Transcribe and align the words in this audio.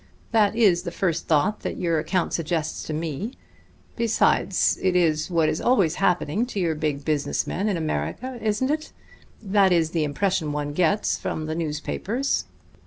That 0.31 0.55
is 0.55 0.81
the 0.81 0.89
first 0.89 1.27
thought 1.27 1.59
that 1.59 1.77
your 1.77 1.99
account 1.99 2.33
suggests 2.33 2.81
to 2.85 2.91
me. 2.91 3.33
Besides, 3.95 4.79
it 4.81 4.95
is 4.95 5.29
what 5.29 5.47
is 5.47 5.61
always 5.61 5.97
happening 6.01 6.47
to 6.47 6.59
your 6.59 6.73
big 6.73 7.05
business 7.05 7.45
men 7.45 7.69
in 7.69 7.77
America, 7.77 8.39
isn't 8.41 8.71
it? 8.71 8.93
That 9.43 9.71
is 9.71 9.91
the 9.91 10.03
impression 10.03 10.53
one 10.53 10.73
gets 10.73 11.19
from 11.19 11.45
the 11.45 11.53
newspapers." 11.53 12.45